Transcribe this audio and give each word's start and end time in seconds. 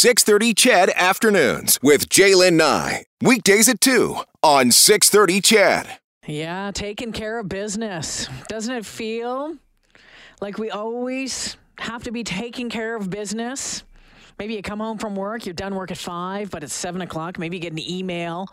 630 0.00 0.54
CHED 0.54 0.90
Afternoons 0.96 1.78
with 1.82 2.08
J'lyn 2.08 2.54
Nye. 2.54 3.04
Weekdays 3.20 3.68
at 3.68 3.82
2 3.82 4.16
on 4.42 4.70
630 4.70 5.42
CHED. 5.42 5.98
Yeah, 6.26 6.70
taking 6.72 7.12
care 7.12 7.38
of 7.38 7.50
business. 7.50 8.26
Doesn't 8.48 8.74
it 8.74 8.86
feel 8.86 9.56
like 10.40 10.56
we 10.56 10.70
always 10.70 11.58
have 11.80 12.02
to 12.04 12.12
be 12.12 12.24
taking 12.24 12.70
care 12.70 12.96
of 12.96 13.10
business? 13.10 13.82
Maybe 14.38 14.54
you 14.54 14.62
come 14.62 14.78
home 14.80 14.96
from 14.96 15.16
work, 15.16 15.44
you're 15.44 15.52
done 15.52 15.74
work 15.74 15.90
at 15.90 15.98
five, 15.98 16.50
but 16.50 16.64
it's 16.64 16.72
seven 16.72 17.02
o'clock. 17.02 17.38
Maybe 17.38 17.58
you 17.58 17.62
get 17.62 17.72
an 17.72 17.78
email 17.78 18.46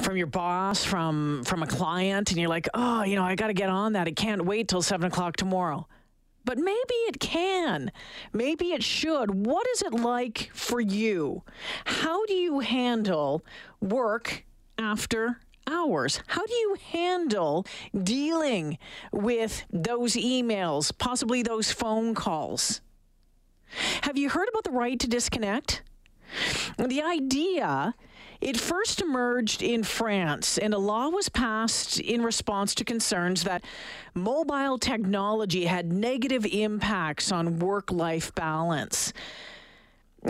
from 0.00 0.16
your 0.16 0.26
boss, 0.26 0.86
from 0.86 1.44
from 1.44 1.62
a 1.62 1.66
client, 1.66 2.30
and 2.30 2.40
you're 2.40 2.48
like, 2.48 2.66
oh, 2.72 3.02
you 3.02 3.16
know, 3.16 3.24
I 3.24 3.34
got 3.34 3.48
to 3.48 3.52
get 3.52 3.68
on 3.68 3.92
that. 3.92 4.08
It 4.08 4.16
can't 4.16 4.46
wait 4.46 4.68
till 4.68 4.80
seven 4.80 5.08
o'clock 5.08 5.36
tomorrow. 5.36 5.86
But 6.44 6.58
maybe 6.58 6.94
it 7.08 7.20
can. 7.20 7.92
Maybe 8.32 8.72
it 8.72 8.82
should. 8.82 9.46
What 9.46 9.66
is 9.74 9.82
it 9.82 9.94
like 9.94 10.50
for 10.52 10.80
you? 10.80 11.42
How 11.84 12.26
do 12.26 12.34
you 12.34 12.60
handle 12.60 13.44
work 13.80 14.44
after 14.78 15.38
hours. 15.66 16.20
How 16.26 16.44
do 16.46 16.54
you 16.54 16.76
handle 16.90 17.66
dealing 18.02 18.78
with 19.12 19.64
those 19.70 20.14
emails, 20.14 20.96
possibly 20.96 21.42
those 21.42 21.72
phone 21.72 22.14
calls? 22.14 22.80
Have 24.02 24.18
you 24.18 24.28
heard 24.28 24.48
about 24.48 24.64
the 24.64 24.70
right 24.70 24.98
to 24.98 25.08
disconnect? 25.08 25.82
The 26.78 27.02
idea 27.02 27.94
it 28.42 28.58
first 28.58 29.00
emerged 29.00 29.62
in 29.62 29.84
France, 29.84 30.58
and 30.58 30.74
a 30.74 30.78
law 30.78 31.08
was 31.08 31.28
passed 31.28 32.00
in 32.00 32.22
response 32.22 32.74
to 32.74 32.84
concerns 32.84 33.44
that 33.44 33.64
mobile 34.14 34.78
technology 34.78 35.64
had 35.64 35.92
negative 35.92 36.44
impacts 36.46 37.30
on 37.30 37.60
work 37.60 37.92
life 37.92 38.34
balance. 38.34 39.12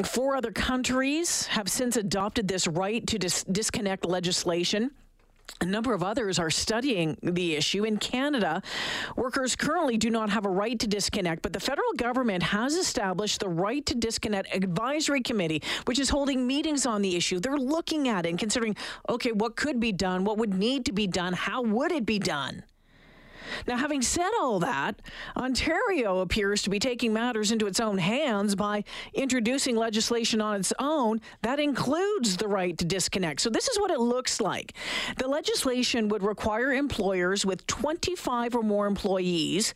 Four 0.05 0.37
other 0.37 0.53
countries 0.53 1.47
have 1.47 1.71
since 1.71 1.97
adopted 1.97 2.49
this 2.49 2.67
right 2.67 3.07
to 3.07 3.19
dis- 3.19 3.45
disconnect 3.45 4.05
legislation. 4.05 4.91
A 5.61 5.65
number 5.65 5.95
of 5.95 6.03
others 6.03 6.41
are 6.41 6.51
studying 6.51 7.17
the 7.23 7.55
issue. 7.55 7.85
In 7.85 7.97
Canada, 7.97 8.63
workers 9.17 9.55
currently 9.55 9.97
do 9.97 10.11
not 10.11 10.31
have 10.31 10.45
a 10.45 10.49
right 10.49 10.77
to 10.81 10.89
disconnect, 10.89 11.41
but 11.43 11.53
the 11.53 11.61
federal 11.61 11.93
government 11.97 12.43
has 12.43 12.75
established 12.75 13.39
the 13.39 13.49
Right 13.49 13.87
to 13.87 13.95
Disconnect 13.95 14.53
Advisory 14.53 15.21
Committee, 15.21 15.63
which 15.85 16.01
is 16.01 16.11
holding 16.11 16.49
meetings 16.49 16.85
on 16.85 17.01
the 17.01 17.15
issue. 17.15 17.39
They're 17.39 17.57
looking 17.57 18.09
at 18.09 18.27
it 18.27 18.31
and 18.31 18.39
considering 18.41 18.77
okay, 19.09 19.31
what 19.31 19.55
could 19.55 19.79
be 19.79 19.93
done, 19.93 20.25
what 20.25 20.37
would 20.39 20.53
need 20.55 20.85
to 20.87 20.93
be 20.93 21.07
done, 21.07 21.33
how 21.33 21.63
would 21.63 21.93
it 21.93 22.05
be 22.05 22.19
done? 22.19 22.65
Now, 23.67 23.77
having 23.77 24.03
said 24.03 24.31
all 24.41 24.59
that, 24.61 25.01
Ontario 25.37 26.19
appears 26.19 26.63
to 26.63 26.71
be 26.71 26.79
taking 26.79 27.13
matters 27.13 27.53
into 27.53 27.67
its 27.67 27.81
own 27.81 27.99
hands 27.99 28.55
by 28.55 28.85
introducing 29.15 29.77
legislation 29.77 30.41
on 30.41 30.61
its 30.61 30.73
own 30.79 31.21
that 31.43 31.61
includes 31.61 32.37
the 32.37 32.49
right 32.49 32.77
to 32.79 32.85
disconnect. 32.85 33.41
So, 33.41 33.51
this 33.51 33.69
is 33.69 33.79
what 33.79 33.91
it 33.91 34.01
looks 34.01 34.41
like. 34.41 34.75
The 35.19 35.29
legislation 35.29 36.09
would 36.09 36.23
require 36.23 36.73
employers 36.73 37.45
with 37.47 37.67
25 37.67 38.55
or 38.55 38.63
more 38.63 38.87
employees 38.87 39.75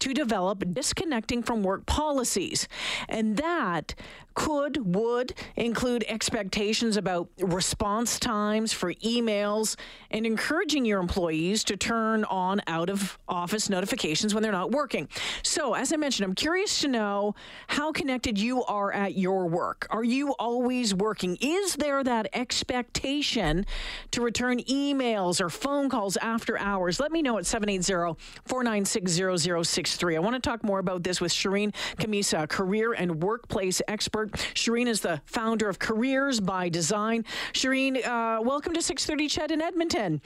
to 0.00 0.14
develop 0.14 0.64
disconnecting 0.72 1.42
from 1.42 1.62
work 1.62 1.86
policies. 1.86 2.66
And 3.08 3.36
that 3.36 3.94
could, 4.40 4.94
would 4.94 5.34
include 5.56 6.02
expectations 6.08 6.96
about 6.96 7.28
response 7.40 8.18
times 8.18 8.72
for 8.72 8.94
emails 8.94 9.76
and 10.10 10.24
encouraging 10.24 10.86
your 10.86 10.98
employees 10.98 11.62
to 11.62 11.76
turn 11.76 12.24
on 12.24 12.62
out 12.66 12.88
of 12.88 13.18
office 13.28 13.68
notifications 13.68 14.32
when 14.32 14.42
they're 14.42 14.50
not 14.50 14.70
working. 14.70 15.06
So, 15.42 15.74
as 15.74 15.92
I 15.92 15.96
mentioned, 15.96 16.24
I'm 16.24 16.34
curious 16.34 16.80
to 16.80 16.88
know 16.88 17.34
how 17.68 17.92
connected 17.92 18.38
you 18.38 18.64
are 18.64 18.90
at 18.90 19.14
your 19.14 19.46
work. 19.46 19.86
Are 19.90 20.04
you 20.04 20.32
always 20.38 20.94
working? 20.94 21.36
Is 21.42 21.76
there 21.76 22.02
that 22.02 22.28
expectation 22.32 23.66
to 24.12 24.22
return 24.22 24.60
emails 24.60 25.42
or 25.42 25.50
phone 25.50 25.90
calls 25.90 26.16
after 26.16 26.58
hours? 26.58 26.98
Let 26.98 27.12
me 27.12 27.20
know 27.20 27.36
at 27.36 27.44
780 27.44 28.18
496 28.46 29.42
0063. 29.68 30.16
I 30.16 30.20
want 30.20 30.34
to 30.34 30.40
talk 30.40 30.64
more 30.64 30.78
about 30.78 31.02
this 31.02 31.20
with 31.20 31.30
Shirin 31.30 31.74
Khamisa, 31.98 32.48
career 32.48 32.94
and 32.94 33.22
workplace 33.22 33.82
expert 33.86 34.29
Shirin 34.54 34.86
is 34.86 35.00
the 35.00 35.20
founder 35.24 35.68
of 35.68 35.78
Careers 35.78 36.40
by 36.40 36.68
Design. 36.68 37.24
Shirin, 37.52 38.04
uh, 38.06 38.40
welcome 38.42 38.72
to 38.74 38.82
630 38.82 39.28
CHED 39.28 39.50
in 39.50 39.60
Edmonton. 39.60 40.20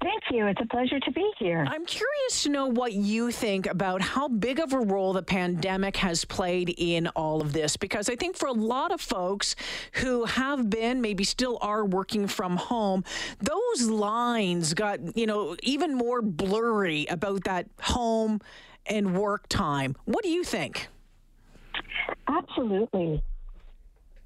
Thank 0.00 0.22
you. 0.30 0.46
It's 0.46 0.60
a 0.60 0.66
pleasure 0.66 1.00
to 1.00 1.10
be 1.10 1.28
here. 1.38 1.66
I'm 1.68 1.84
curious 1.84 2.44
to 2.44 2.50
know 2.50 2.66
what 2.66 2.92
you 2.92 3.32
think 3.32 3.66
about 3.66 4.00
how 4.00 4.28
big 4.28 4.60
of 4.60 4.72
a 4.72 4.78
role 4.78 5.12
the 5.12 5.22
pandemic 5.22 5.96
has 5.96 6.24
played 6.24 6.72
in 6.78 7.08
all 7.08 7.40
of 7.40 7.52
this, 7.52 7.76
because 7.76 8.08
I 8.08 8.14
think 8.14 8.36
for 8.36 8.46
a 8.46 8.52
lot 8.52 8.92
of 8.92 9.00
folks 9.00 9.56
who 9.94 10.24
have 10.24 10.70
been, 10.70 11.00
maybe 11.00 11.24
still 11.24 11.58
are 11.60 11.84
working 11.84 12.28
from 12.28 12.56
home, 12.56 13.02
those 13.40 13.88
lines 13.88 14.72
got, 14.72 15.16
you 15.16 15.26
know, 15.26 15.56
even 15.64 15.94
more 15.94 16.22
blurry 16.22 17.06
about 17.06 17.44
that 17.44 17.66
home 17.80 18.40
and 18.86 19.16
work 19.16 19.48
time. 19.48 19.96
What 20.04 20.22
do 20.22 20.30
you 20.30 20.44
think? 20.44 20.88
Absolutely. 22.28 23.22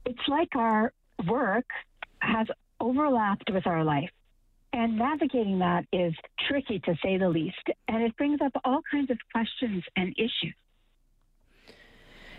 It's 0.04 0.28
like 0.28 0.54
our 0.56 0.92
work 1.28 1.66
has 2.20 2.46
overlapped 2.80 3.50
with 3.52 3.66
our 3.66 3.84
life. 3.84 4.10
And 4.72 4.96
navigating 4.96 5.58
that 5.58 5.84
is 5.92 6.14
tricky 6.48 6.78
to 6.80 6.94
say 7.02 7.18
the 7.18 7.28
least. 7.28 7.62
And 7.88 8.02
it 8.02 8.16
brings 8.16 8.40
up 8.40 8.52
all 8.64 8.80
kinds 8.90 9.10
of 9.10 9.18
questions 9.32 9.84
and 9.96 10.14
issues. 10.16 10.54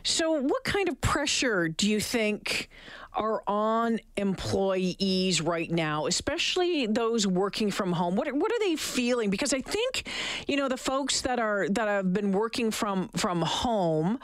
So, 0.03 0.33
what 0.41 0.63
kind 0.63 0.89
of 0.89 0.99
pressure 1.01 1.69
do 1.69 1.89
you 1.89 1.99
think 1.99 2.69
are 3.13 3.43
on 3.47 3.99
employees 4.17 5.41
right 5.41 5.71
now, 5.71 6.07
especially 6.07 6.87
those 6.87 7.25
working 7.25 7.71
from 7.71 7.93
home? 7.93 8.15
What 8.15 8.31
what 8.33 8.51
are 8.51 8.59
they 8.59 8.75
feeling? 8.75 9.29
Because 9.29 9.53
I 9.53 9.61
think, 9.61 10.09
you 10.47 10.57
know, 10.57 10.67
the 10.67 10.77
folks 10.77 11.21
that 11.21 11.39
are 11.39 11.67
that 11.69 11.87
have 11.87 12.13
been 12.13 12.31
working 12.31 12.71
from 12.71 13.09
from 13.15 13.41
home. 13.41 14.19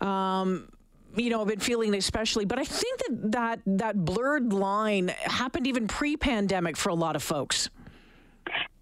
Um, 0.00 0.68
you 1.16 1.30
know, 1.30 1.40
I've 1.40 1.48
been 1.48 1.60
feeling 1.60 1.94
especially, 1.94 2.44
but 2.44 2.58
I 2.58 2.64
think 2.64 2.98
that 2.98 3.32
that, 3.32 3.60
that 3.64 4.04
blurred 4.04 4.52
line 4.52 5.08
happened 5.08 5.66
even 5.66 5.88
pre-pandemic 5.88 6.76
for 6.76 6.90
a 6.90 6.94
lot 6.94 7.16
of 7.16 7.22
folks. 7.22 7.70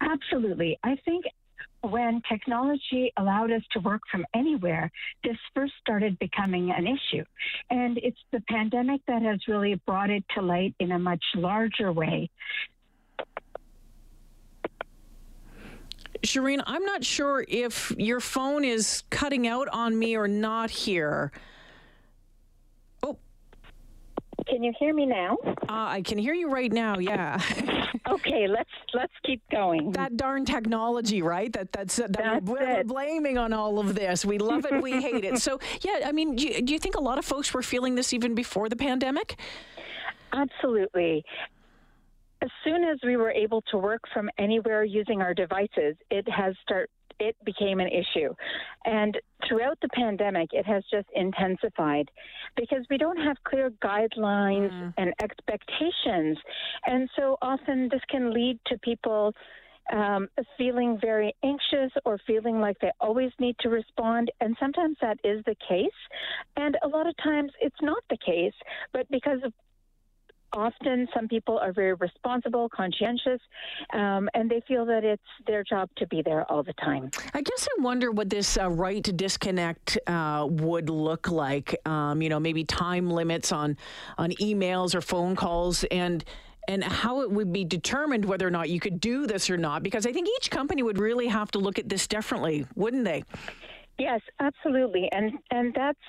Absolutely. 0.01 0.77
I 0.83 0.97
think 1.05 1.25
when 1.87 2.21
technology 2.29 3.11
allowed 3.17 3.51
us 3.51 3.61
to 3.71 3.79
work 3.79 4.01
from 4.11 4.25
anywhere, 4.33 4.91
this 5.23 5.37
first 5.53 5.73
started 5.81 6.17
becoming 6.19 6.71
an 6.71 6.87
issue. 6.87 7.23
And 7.69 7.97
it's 7.97 8.19
the 8.31 8.41
pandemic 8.49 9.01
that 9.07 9.21
has 9.21 9.39
really 9.47 9.75
brought 9.85 10.09
it 10.09 10.23
to 10.35 10.41
light 10.41 10.75
in 10.79 10.91
a 10.91 10.99
much 10.99 11.23
larger 11.35 11.91
way. 11.91 12.29
Shirin, 16.23 16.63
I'm 16.65 16.83
not 16.83 17.03
sure 17.03 17.45
if 17.47 17.91
your 17.97 18.19
phone 18.19 18.63
is 18.63 19.03
cutting 19.11 19.47
out 19.47 19.67
on 19.69 19.97
me 19.97 20.15
or 20.15 20.27
not 20.27 20.71
here. 20.71 21.31
Can 24.47 24.63
you 24.63 24.73
hear 24.79 24.93
me 24.93 25.05
now? 25.05 25.37
Uh, 25.45 25.55
I 25.69 26.01
can 26.01 26.17
hear 26.17 26.33
you 26.33 26.49
right 26.49 26.71
now. 26.71 26.99
Yeah. 26.99 27.41
okay, 28.09 28.47
let's 28.47 28.69
let's 28.93 29.13
keep 29.25 29.41
going. 29.49 29.91
That 29.91 30.17
darn 30.17 30.45
technology, 30.45 31.21
right? 31.21 31.51
That 31.53 31.71
that's, 31.71 31.95
that 31.95 32.13
that's 32.13 32.45
we're, 32.45 32.59
we're, 32.59 32.83
blaming 32.83 33.37
on 33.37 33.53
all 33.53 33.79
of 33.79 33.95
this. 33.95 34.23
We 34.25 34.37
love 34.37 34.65
it, 34.65 34.81
we 34.81 35.01
hate 35.01 35.25
it. 35.25 35.39
So 35.39 35.59
yeah, 35.81 36.01
I 36.05 36.11
mean, 36.11 36.35
do 36.35 36.47
you, 36.47 36.61
do 36.61 36.73
you 36.73 36.79
think 36.79 36.95
a 36.95 37.01
lot 37.01 37.17
of 37.17 37.25
folks 37.25 37.53
were 37.53 37.63
feeling 37.63 37.95
this 37.95 38.13
even 38.13 38.35
before 38.35 38.69
the 38.69 38.75
pandemic? 38.75 39.39
Absolutely 40.31 41.23
as 42.41 42.49
soon 42.63 42.83
as 42.83 42.99
we 43.03 43.17
were 43.17 43.31
able 43.31 43.61
to 43.71 43.77
work 43.77 44.01
from 44.13 44.29
anywhere 44.37 44.83
using 44.83 45.21
our 45.21 45.33
devices, 45.33 45.95
it 46.11 46.27
has 46.29 46.53
start 46.61 46.89
it 47.19 47.35
became 47.45 47.79
an 47.79 47.87
issue. 47.87 48.33
And 48.85 49.17
throughout 49.47 49.77
the 49.81 49.89
pandemic, 49.89 50.49
it 50.51 50.65
has 50.65 50.83
just 50.91 51.07
intensified 51.15 52.09
because 52.55 52.85
we 52.89 52.97
don't 52.97 53.17
have 53.17 53.37
clear 53.43 53.71
guidelines 53.83 54.71
mm. 54.71 54.93
and 54.97 55.13
expectations. 55.21 56.37
And 56.85 57.09
so 57.15 57.37
often 57.41 57.89
this 57.91 58.01
can 58.09 58.33
lead 58.33 58.59
to 58.67 58.77
people 58.79 59.33
um, 59.93 60.27
feeling 60.57 60.97
very 60.99 61.35
anxious 61.43 61.91
or 62.05 62.17
feeling 62.25 62.59
like 62.59 62.77
they 62.79 62.91
always 62.99 63.31
need 63.39 63.55
to 63.59 63.69
respond. 63.69 64.31
And 64.41 64.55
sometimes 64.59 64.97
that 65.01 65.19
is 65.23 65.43
the 65.45 65.55
case. 65.67 65.87
And 66.57 66.77
a 66.83 66.87
lot 66.87 67.07
of 67.07 67.15
times 67.23 67.51
it's 67.59 67.75
not 67.81 68.03
the 68.09 68.17
case. 68.17 68.53
But 68.93 69.09
because 69.11 69.39
of 69.43 69.53
often 70.55 71.07
some 71.13 71.27
people 71.27 71.59
are 71.59 71.73
very 71.73 71.93
responsible, 71.93 72.69
conscientious, 72.69 73.39
um, 73.93 74.29
and 74.33 74.49
they 74.49 74.61
feel 74.67 74.85
that 74.85 75.03
it's 75.03 75.21
their 75.45 75.63
job 75.63 75.89
to 75.97 76.07
be 76.07 76.21
there 76.23 76.49
all 76.51 76.63
the 76.63 76.73
time. 76.73 77.11
I 77.33 77.41
guess 77.41 77.67
I 77.77 77.81
wonder 77.81 78.11
what 78.11 78.29
this 78.29 78.57
uh, 78.57 78.69
right 78.69 79.03
to 79.03 79.11
disconnect 79.11 79.97
uh, 80.07 80.47
would 80.49 80.89
look 80.89 81.29
like. 81.29 81.75
Um, 81.85 82.21
you 82.21 82.29
know, 82.29 82.39
maybe 82.39 82.63
time 82.63 83.09
limits 83.09 83.51
on 83.51 83.77
on 84.17 84.31
emails 84.31 84.95
or 84.95 85.01
phone 85.01 85.35
calls, 85.35 85.83
and 85.85 86.23
and 86.67 86.83
how 86.83 87.21
it 87.21 87.29
would 87.29 87.51
be 87.51 87.63
determined 87.63 88.25
whether 88.25 88.47
or 88.47 88.51
not 88.51 88.69
you 88.69 88.79
could 88.79 88.99
do 88.99 89.27
this 89.27 89.49
or 89.49 89.57
not. 89.57 89.83
Because 89.83 90.05
I 90.07 90.11
think 90.11 90.27
each 90.37 90.49
company 90.49 90.81
would 90.81 90.97
really 90.97 91.27
have 91.27 91.51
to 91.51 91.59
look 91.59 91.77
at 91.77 91.89
this 91.89 92.07
differently, 92.07 92.65
wouldn't 92.75 93.03
they? 93.03 93.23
Yes, 93.97 94.21
absolutely, 94.39 95.09
and 95.11 95.33
and 95.51 95.73
that's 95.73 95.99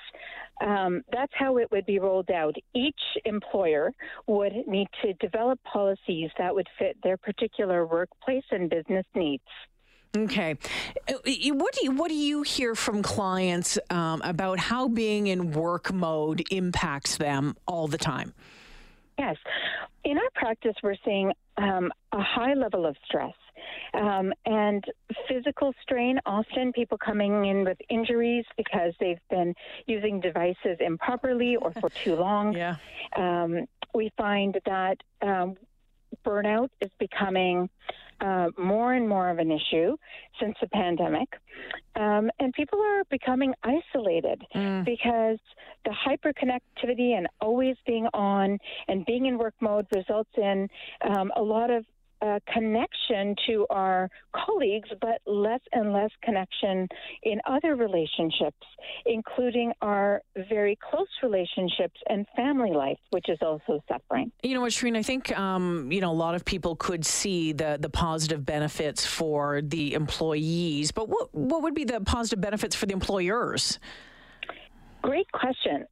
um, 0.61 1.03
that's 1.11 1.31
how 1.35 1.57
it 1.57 1.69
would 1.71 1.85
be 1.85 1.99
rolled 1.99 2.31
out. 2.31 2.55
Each 2.75 2.99
employer 3.25 3.93
would 4.27 4.53
need 4.67 4.87
to 5.03 5.13
develop 5.13 5.59
policies 5.63 6.29
that 6.37 6.53
would 6.53 6.67
fit 6.79 6.97
their 7.03 7.17
particular 7.17 7.85
workplace 7.85 8.43
and 8.51 8.69
business 8.69 9.05
needs. 9.15 9.43
Okay, 10.15 10.57
uh, 11.07 11.13
what 11.53 11.73
do 11.73 11.79
you 11.83 11.91
what 11.91 12.07
do 12.07 12.15
you 12.15 12.41
hear 12.41 12.75
from 12.75 13.03
clients 13.03 13.77
um, 13.89 14.21
about 14.23 14.57
how 14.57 14.87
being 14.87 15.27
in 15.27 15.51
work 15.51 15.93
mode 15.93 16.43
impacts 16.49 17.17
them 17.17 17.55
all 17.67 17.87
the 17.87 17.97
time? 17.97 18.33
Yes, 19.19 19.35
in 20.07 20.17
our 20.17 20.29
practice, 20.35 20.75
we're 20.81 20.95
seeing 21.03 21.33
um, 21.57 21.91
a 22.13 22.21
high 22.21 22.53
level 22.53 22.85
of 22.85 22.95
stress. 23.05 23.33
Um, 23.93 24.31
and 24.45 24.81
physical 25.27 25.73
strain, 25.81 26.17
often 26.25 26.71
people 26.71 26.97
coming 26.97 27.45
in 27.45 27.65
with 27.65 27.77
injuries 27.89 28.45
because 28.55 28.93
they've 29.01 29.19
been 29.29 29.53
using 29.85 30.21
devices 30.21 30.77
improperly 30.79 31.57
or 31.57 31.73
for 31.73 31.89
too 31.89 32.15
long. 32.15 32.53
Yeah. 32.53 32.77
Um, 33.17 33.65
we 33.93 34.11
find 34.17 34.57
that 34.65 34.97
um, 35.21 35.57
burnout 36.25 36.69
is 36.79 36.91
becoming 36.99 37.69
uh, 38.21 38.49
more 38.57 38.93
and 38.93 39.07
more 39.07 39.29
of 39.29 39.39
an 39.39 39.51
issue 39.51 39.95
since 40.39 40.55
the 40.61 40.67
pandemic. 40.67 41.29
Um, 41.95 42.29
and 42.39 42.53
people 42.53 42.79
are 42.79 43.03
becoming 43.09 43.53
isolated 43.63 44.43
mm. 44.55 44.85
because 44.85 45.39
the 45.85 45.91
hyperconnectivity 45.91 47.17
and 47.17 47.27
always 47.41 47.75
being 47.85 48.07
on 48.13 48.59
and 48.87 49.05
being 49.05 49.25
in 49.25 49.37
work 49.37 49.55
mode 49.61 49.87
results 49.95 50.29
in 50.37 50.67
um, 51.07 51.31
a 51.35 51.41
lot 51.41 51.71
of 51.71 51.85
uh, 52.21 52.39
connection 52.51 53.35
to 53.47 53.65
our 53.69 54.09
colleagues, 54.35 54.89
but 55.01 55.21
less 55.25 55.61
and 55.71 55.93
less 55.93 56.09
connection 56.23 56.87
in 57.23 57.39
other 57.45 57.75
relationships, 57.75 58.65
including 59.05 59.71
our 59.81 60.21
very 60.49 60.77
close 60.89 61.07
relationships 61.21 61.99
and 62.09 62.25
family 62.35 62.71
life, 62.71 62.97
which 63.11 63.29
is 63.29 63.37
also 63.41 63.83
suffering. 63.87 64.31
You 64.43 64.55
know 64.55 64.61
what, 64.61 64.71
Shirin, 64.71 64.97
I 64.97 65.03
think 65.03 65.37
um, 65.37 65.91
you 65.91 66.01
know 66.01 66.11
a 66.11 66.13
lot 66.13 66.35
of 66.35 66.45
people 66.45 66.75
could 66.75 67.05
see 67.05 67.53
the 67.53 67.77
the 67.79 67.89
positive 67.89 68.45
benefits 68.45 69.05
for 69.05 69.61
the 69.61 69.93
employees, 69.93 70.91
but 70.91 71.09
what 71.09 71.33
what 71.33 71.61
would 71.63 71.73
be 71.73 71.83
the 71.83 72.01
positive 72.01 72.41
benefits 72.41 72.75
for 72.75 72.85
the 72.85 72.93
employers? 72.93 73.79
Great 75.01 75.31
question. 75.31 75.85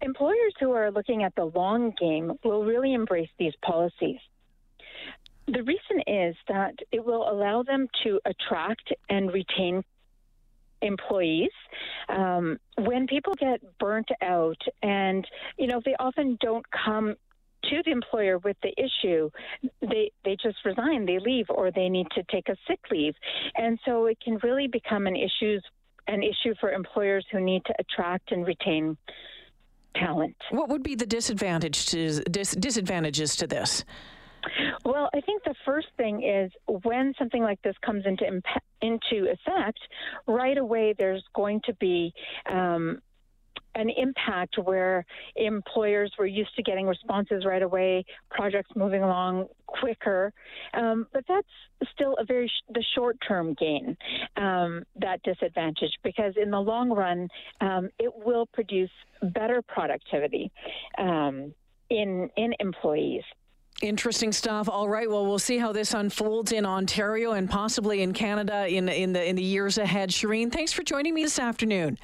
Employers 0.00 0.54
who 0.60 0.72
are 0.72 0.90
looking 0.90 1.22
at 1.22 1.34
the 1.36 1.44
long 1.44 1.92
game 2.00 2.32
will 2.44 2.64
really 2.64 2.94
embrace 2.94 3.30
these 3.38 3.54
policies. 3.62 4.18
The 5.52 5.62
reason 5.62 6.02
is 6.06 6.36
that 6.48 6.74
it 6.92 7.04
will 7.04 7.30
allow 7.30 7.62
them 7.62 7.88
to 8.04 8.20
attract 8.24 8.92
and 9.08 9.32
retain 9.32 9.82
employees. 10.82 11.50
Um, 12.08 12.58
when 12.76 13.06
people 13.06 13.34
get 13.34 13.60
burnt 13.78 14.08
out, 14.22 14.60
and 14.82 15.26
you 15.56 15.66
know, 15.66 15.80
they 15.84 15.94
often 15.98 16.36
don't 16.40 16.64
come 16.70 17.14
to 17.64 17.82
the 17.84 17.90
employer 17.90 18.38
with 18.38 18.56
the 18.62 18.72
issue, 18.76 19.30
they 19.80 20.12
they 20.24 20.36
just 20.40 20.58
resign, 20.64 21.06
they 21.06 21.18
leave, 21.18 21.46
or 21.48 21.70
they 21.70 21.88
need 21.88 22.06
to 22.14 22.22
take 22.30 22.48
a 22.48 22.56
sick 22.68 22.80
leave, 22.90 23.14
and 23.56 23.78
so 23.84 24.06
it 24.06 24.18
can 24.20 24.38
really 24.42 24.68
become 24.68 25.06
an 25.06 25.16
issues 25.16 25.62
an 26.08 26.22
issue 26.22 26.54
for 26.58 26.72
employers 26.72 27.24
who 27.30 27.38
need 27.38 27.62
to 27.66 27.74
attract 27.78 28.32
and 28.32 28.46
retain 28.46 28.96
talent. 29.94 30.36
What 30.50 30.68
would 30.68 30.82
be 30.82 30.94
the 30.94 31.06
disadvantage 31.06 31.86
to 31.86 32.20
dis- 32.22 32.52
disadvantages 32.52 33.36
to 33.36 33.46
this? 33.46 33.84
Well, 34.88 35.10
I 35.12 35.20
think 35.20 35.44
the 35.44 35.54
first 35.66 35.88
thing 35.98 36.22
is 36.22 36.50
when 36.82 37.12
something 37.18 37.42
like 37.42 37.60
this 37.60 37.74
comes 37.84 38.04
into 38.06 38.26
imp- 38.26 38.62
into 38.80 39.30
effect, 39.30 39.78
right 40.26 40.56
away 40.56 40.94
there's 40.96 41.22
going 41.34 41.60
to 41.66 41.74
be 41.74 42.10
um, 42.50 43.02
an 43.74 43.90
impact 43.90 44.56
where 44.56 45.04
employers 45.36 46.10
were 46.18 46.26
used 46.26 46.56
to 46.56 46.62
getting 46.62 46.86
responses 46.86 47.44
right 47.44 47.60
away, 47.60 48.02
projects 48.30 48.70
moving 48.74 49.02
along 49.02 49.48
quicker. 49.66 50.32
Um, 50.72 51.06
but 51.12 51.22
that's 51.28 51.90
still 51.92 52.16
a 52.18 52.24
very 52.24 52.48
sh- 52.48 52.72
the 52.72 52.82
short 52.94 53.18
term 53.28 53.54
gain, 53.60 53.94
um, 54.38 54.84
that 55.02 55.22
disadvantage, 55.22 55.92
because 56.02 56.32
in 56.40 56.50
the 56.50 56.60
long 56.60 56.88
run, 56.88 57.28
um, 57.60 57.90
it 57.98 58.10
will 58.24 58.46
produce 58.54 58.90
better 59.34 59.60
productivity 59.60 60.50
um, 60.96 61.52
in 61.90 62.30
in 62.38 62.54
employees. 62.58 63.24
Interesting 63.80 64.32
stuff. 64.32 64.68
All 64.68 64.88
right. 64.88 65.08
Well, 65.08 65.24
we'll 65.24 65.38
see 65.38 65.56
how 65.56 65.72
this 65.72 65.94
unfolds 65.94 66.50
in 66.50 66.66
Ontario 66.66 67.32
and 67.32 67.48
possibly 67.48 68.02
in 68.02 68.12
Canada 68.12 68.66
in 68.66 68.88
in 68.88 69.12
the 69.12 69.24
in 69.24 69.36
the 69.36 69.42
years 69.42 69.78
ahead. 69.78 70.10
Shirin, 70.10 70.50
thanks 70.50 70.72
for 70.72 70.82
joining 70.82 71.14
me 71.14 71.22
this 71.22 71.38
afternoon. 71.38 71.96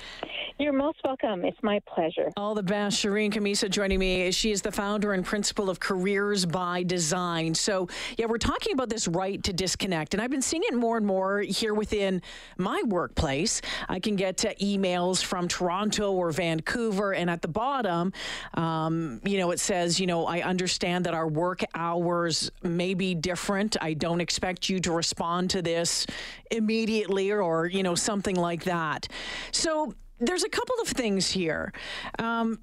You're 0.56 0.72
most 0.72 0.98
welcome. 1.04 1.44
It's 1.44 1.60
my 1.64 1.80
pleasure. 1.80 2.30
All 2.36 2.54
the 2.54 2.62
best. 2.62 3.04
Shirin 3.04 3.32
Khamisa 3.32 3.68
joining 3.68 3.98
me. 3.98 4.30
She 4.30 4.52
is 4.52 4.62
the 4.62 4.70
founder 4.70 5.12
and 5.12 5.24
principal 5.24 5.68
of 5.68 5.80
Careers 5.80 6.46
by 6.46 6.84
Design. 6.84 7.56
So, 7.56 7.88
yeah, 8.16 8.26
we're 8.26 8.38
talking 8.38 8.72
about 8.72 8.88
this 8.88 9.08
right 9.08 9.42
to 9.42 9.52
disconnect. 9.52 10.14
And 10.14 10.22
I've 10.22 10.30
been 10.30 10.40
seeing 10.40 10.62
it 10.64 10.74
more 10.74 10.96
and 10.96 11.04
more 11.04 11.40
here 11.40 11.74
within 11.74 12.22
my 12.56 12.80
workplace. 12.86 13.62
I 13.88 13.98
can 13.98 14.14
get 14.14 14.44
uh, 14.44 14.54
emails 14.62 15.24
from 15.24 15.48
Toronto 15.48 16.12
or 16.12 16.30
Vancouver. 16.30 17.14
And 17.14 17.28
at 17.28 17.42
the 17.42 17.48
bottom, 17.48 18.12
um, 18.54 19.20
you 19.24 19.38
know, 19.38 19.50
it 19.50 19.58
says, 19.58 19.98
you 19.98 20.06
know, 20.06 20.24
I 20.24 20.42
understand 20.42 21.04
that 21.06 21.14
our 21.14 21.26
work 21.26 21.64
hours 21.74 22.52
may 22.62 22.94
be 22.94 23.16
different. 23.16 23.76
I 23.80 23.94
don't 23.94 24.20
expect 24.20 24.68
you 24.68 24.78
to 24.80 24.92
respond 24.92 25.50
to 25.50 25.62
this 25.62 26.06
immediately 26.52 27.32
or, 27.32 27.42
or 27.42 27.66
you 27.66 27.82
know, 27.82 27.96
something 27.96 28.36
like 28.36 28.62
that. 28.64 29.08
So, 29.50 29.94
there's 30.26 30.44
a 30.44 30.48
couple 30.48 30.76
of 30.82 30.88
things 30.88 31.30
here. 31.30 31.72
Um, 32.18 32.60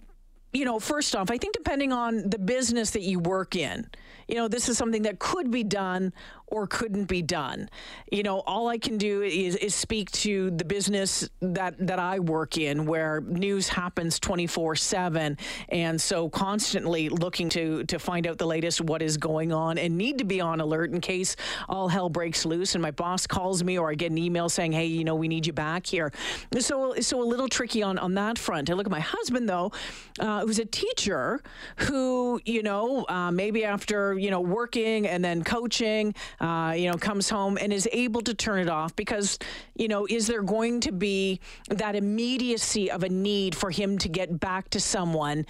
you 0.54 0.66
know, 0.66 0.80
first 0.80 1.16
off, 1.16 1.32
I 1.32 1.38
think 1.38 1.54
depending 1.54 1.94
on 1.94 2.30
the 2.30 2.38
business 2.38 2.92
that 2.92 3.02
you 3.02 3.20
work 3.20 3.56
in, 3.56 3.88
you 4.32 4.38
know, 4.38 4.48
this 4.48 4.70
is 4.70 4.78
something 4.78 5.02
that 5.02 5.20
could 5.20 5.52
be 5.52 5.64
done 5.64 6.14
or 6.48 6.68
couldn't 6.68 7.06
be 7.06 7.22
done. 7.22 7.70
You 8.12 8.24
know, 8.24 8.40
all 8.42 8.68
I 8.68 8.78
can 8.78 8.98
do 8.98 9.22
is, 9.22 9.56
is 9.58 9.76
speak 9.76 10.12
to 10.12 10.52
the 10.52 10.66
business 10.66 11.28
that, 11.42 11.76
that 11.86 12.00
I 12.00 12.20
work 12.20 12.58
in 12.58 12.86
where 12.86 13.22
news 13.22 13.68
happens 13.68 14.20
24 14.20 14.76
7. 14.76 15.38
And 15.70 16.00
so 16.00 16.30
constantly 16.30 17.10
looking 17.10 17.50
to, 17.50 17.84
to 17.86 18.00
find 18.00 18.26
out 18.28 18.38
the 18.38 18.46
latest, 18.46 18.82
what 18.82 19.02
is 19.02 19.18
going 19.18 19.52
on, 19.52 19.78
and 19.78 19.98
need 19.98 20.18
to 20.20 20.26
be 20.26 20.40
on 20.40 20.62
alert 20.62 20.92
in 20.92 21.02
case 21.02 21.36
all 21.68 21.88
hell 21.88 22.10
breaks 22.10 22.46
loose 22.46 22.76
and 22.76 22.82
my 22.82 22.92
boss 22.92 23.28
calls 23.28 23.64
me 23.64 23.78
or 23.78 23.90
I 23.90 23.96
get 23.96 24.12
an 24.12 24.18
email 24.18 24.48
saying, 24.48 24.72
hey, 24.72 24.86
you 24.86 25.04
know, 25.04 25.16
we 25.16 25.28
need 25.28 25.46
you 25.46 25.54
back 25.54 25.86
here. 25.86 26.12
So, 26.60 26.96
so 27.02 27.22
a 27.22 27.24
little 27.24 27.48
tricky 27.48 27.84
on, 27.84 27.98
on 27.98 28.14
that 28.16 28.38
front. 28.38 28.70
I 28.70 28.74
look 28.74 28.88
at 28.88 28.92
my 28.92 29.00
husband, 29.00 29.48
though, 29.50 29.72
uh, 30.20 30.42
who's 30.46 30.60
a 30.60 30.66
teacher 30.66 31.42
who, 31.78 32.40
you 32.46 32.64
know, 32.64 33.06
uh, 33.08 33.32
maybe 33.32 33.64
after, 33.64 34.18
you 34.22 34.30
know, 34.30 34.40
working 34.40 35.08
and 35.08 35.26
then 35.26 35.44
coaching, 35.44 36.14
uh, 36.40 36.74
you 36.78 36.90
know, 36.90 36.98
comes 36.98 37.28
home 37.30 37.58
and 37.60 37.74
is 37.74 37.90
able 37.92 38.22
to 38.22 38.34
turn 38.36 38.60
it 38.60 38.70
off 38.70 38.96
because, 38.96 39.40
you 39.76 39.88
know, 39.88 40.06
is 40.08 40.28
there 40.28 40.44
going 40.44 40.80
to 40.82 40.92
be 40.92 41.40
that 41.70 41.96
immediacy 41.96 42.92
of 42.92 43.04
a 43.04 43.10
need 43.10 43.56
for 43.56 43.72
him 43.72 43.98
to 43.98 44.08
get 44.08 44.40
back 44.40 44.70
to 44.70 44.80
someone, 44.80 45.46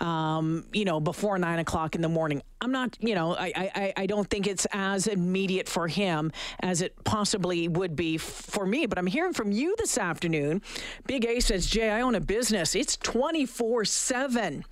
um, 0.00 0.64
you 0.72 0.84
know, 0.84 0.98
before 0.98 1.38
nine 1.38 1.60
o'clock 1.60 1.94
in 1.94 2.00
the 2.02 2.08
morning? 2.08 2.42
I'm 2.60 2.72
not, 2.72 2.96
you 3.00 3.14
know, 3.14 3.36
I, 3.36 3.52
I, 3.56 3.92
I 3.96 4.06
don't 4.06 4.28
think 4.28 4.48
it's 4.48 4.66
as 4.72 5.06
immediate 5.06 5.68
for 5.68 5.86
him 5.86 6.32
as 6.60 6.82
it 6.82 7.04
possibly 7.04 7.68
would 7.68 7.94
be 7.94 8.18
for 8.18 8.66
me. 8.66 8.86
But 8.86 8.98
I'm 8.98 9.06
hearing 9.06 9.34
from 9.34 9.52
you 9.52 9.76
this 9.78 9.98
afternoon. 9.98 10.62
Big 11.06 11.24
A 11.26 11.38
says, 11.38 11.66
Jay, 11.66 11.90
I 11.90 12.00
own 12.00 12.16
a 12.16 12.20
business. 12.20 12.74
It's 12.74 12.96
24 12.96 13.84
7. 13.84 14.64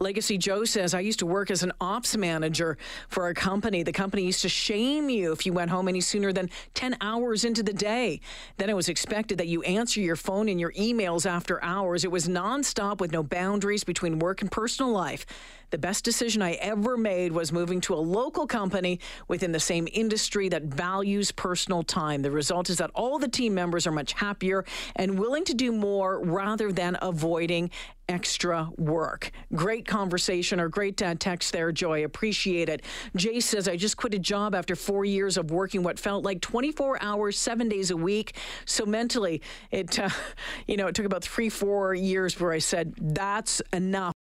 Legacy 0.00 0.38
Joe 0.38 0.64
says, 0.64 0.94
I 0.94 1.00
used 1.00 1.18
to 1.18 1.26
work 1.26 1.50
as 1.50 1.62
an 1.62 1.72
ops 1.80 2.16
manager 2.16 2.78
for 3.08 3.28
a 3.28 3.34
company. 3.34 3.82
The 3.82 3.92
company 3.92 4.22
used 4.22 4.42
to 4.42 4.48
shame 4.48 5.08
you 5.10 5.32
if 5.32 5.44
you 5.46 5.52
went 5.52 5.70
home 5.70 5.88
any 5.88 6.00
sooner 6.00 6.32
than 6.32 6.50
10 6.74 6.96
hours 7.00 7.44
into 7.44 7.62
the 7.62 7.72
day. 7.72 8.20
Then 8.56 8.70
it 8.70 8.76
was 8.76 8.88
expected 8.88 9.38
that 9.38 9.48
you 9.48 9.62
answer 9.62 10.00
your 10.00 10.16
phone 10.16 10.48
and 10.48 10.60
your 10.60 10.72
emails 10.72 11.26
after 11.26 11.62
hours. 11.62 12.04
It 12.04 12.10
was 12.10 12.28
nonstop 12.28 13.00
with 13.00 13.12
no 13.12 13.22
boundaries 13.22 13.82
between 13.82 14.18
work 14.20 14.42
and 14.42 14.50
personal 14.50 14.92
life. 14.92 15.26
The 15.70 15.78
best 15.78 16.02
decision 16.02 16.40
I 16.40 16.52
ever 16.52 16.96
made 16.96 17.32
was 17.32 17.52
moving 17.52 17.80
to 17.82 17.94
a 17.94 17.96
local 17.96 18.46
company 18.46 19.00
within 19.26 19.52
the 19.52 19.60
same 19.60 19.86
industry 19.92 20.48
that 20.48 20.62
values 20.62 21.30
personal 21.30 21.82
time. 21.82 22.22
The 22.22 22.30
result 22.30 22.70
is 22.70 22.78
that 22.78 22.90
all 22.94 23.18
the 23.18 23.28
team 23.28 23.54
members 23.54 23.86
are 23.86 23.92
much 23.92 24.14
happier 24.14 24.64
and 24.96 25.18
willing 25.18 25.44
to 25.44 25.54
do 25.54 25.70
more 25.72 26.24
rather 26.24 26.72
than 26.72 26.96
avoiding 27.02 27.70
extra 28.08 28.70
work. 28.76 29.30
Great 29.54 29.86
conversation 29.86 30.60
or 30.60 30.68
great 30.68 31.00
uh, 31.02 31.14
text 31.18 31.52
there, 31.52 31.70
Joy. 31.72 32.04
Appreciate 32.04 32.68
it. 32.68 32.82
Jay 33.16 33.40
says, 33.40 33.68
I 33.68 33.76
just 33.76 33.96
quit 33.96 34.14
a 34.14 34.18
job 34.18 34.54
after 34.54 34.74
four 34.74 35.04
years 35.04 35.36
of 35.36 35.50
working 35.50 35.82
what 35.82 35.98
felt 35.98 36.24
like 36.24 36.40
24 36.40 37.02
hours, 37.02 37.38
seven 37.38 37.68
days 37.68 37.90
a 37.90 37.96
week. 37.96 38.34
So 38.64 38.86
mentally, 38.86 39.42
it, 39.70 39.98
uh, 39.98 40.08
you 40.66 40.76
know, 40.76 40.86
it 40.86 40.94
took 40.94 41.06
about 41.06 41.22
three, 41.22 41.48
four 41.48 41.94
years 41.94 42.38
where 42.40 42.52
I 42.52 42.58
said, 42.58 42.94
that's 42.98 43.60
enough. 43.72 44.14